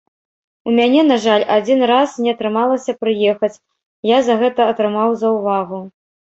[0.69, 3.53] У мяне, на жаль, адзін раз не атрымалася прыехаць,
[4.15, 5.79] я за гэта атрымаў заўвагу.